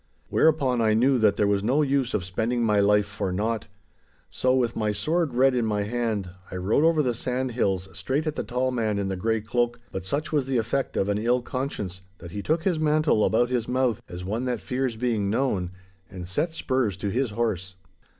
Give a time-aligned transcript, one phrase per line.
[0.29, 3.67] Whereupon I knew that there was no use of spending my life for naught.
[4.31, 8.33] So, with my sword red in my hand, I rode over the sandhills straight at
[8.33, 11.43] the tall man in the grey cloak; but such was the effect of an ill
[11.43, 15.69] conscience that he took his mantle about his mouth as one that fears being known,
[16.09, 17.75] and set spurs to his horse.